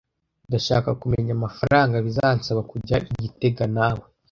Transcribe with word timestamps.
Ndashaka 0.47 0.89
kumenya 1.01 1.31
amafaranga 1.37 2.03
bizansaba 2.05 2.61
kujya 2.71 2.95
i 3.11 3.13
gitega 3.23 3.63
nawe. 3.75 4.03